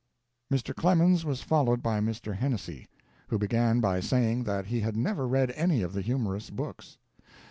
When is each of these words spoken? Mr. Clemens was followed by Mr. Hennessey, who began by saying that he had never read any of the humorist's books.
Mr. 0.51 0.73
Clemens 0.75 1.23
was 1.25 1.43
followed 1.43 1.83
by 1.83 1.99
Mr. 1.99 2.35
Hennessey, 2.35 2.87
who 3.27 3.37
began 3.37 3.79
by 3.79 3.99
saying 3.99 4.45
that 4.45 4.65
he 4.65 4.79
had 4.79 4.97
never 4.97 5.27
read 5.27 5.51
any 5.51 5.83
of 5.83 5.93
the 5.93 6.01
humorist's 6.01 6.49
books. 6.49 6.97